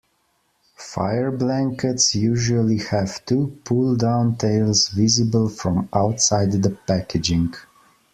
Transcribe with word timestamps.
Fire 0.79 1.29
blankets 1.29 2.15
usually 2.15 2.79
have 2.79 3.23
two 3.23 3.61
pull 3.65 3.95
down 3.95 4.35
tails 4.35 4.87
visible 4.87 5.47
from 5.47 5.89
outside 5.93 6.53
the 6.53 6.71
packaging. 6.87 7.53